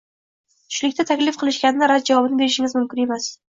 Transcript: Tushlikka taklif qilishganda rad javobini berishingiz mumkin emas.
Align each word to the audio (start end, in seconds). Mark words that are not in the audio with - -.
Tushlikka 0.71 1.05
taklif 1.11 1.37
qilishganda 1.43 1.91
rad 1.93 2.09
javobini 2.13 2.43
berishingiz 2.43 2.77
mumkin 2.81 3.07
emas. 3.07 3.33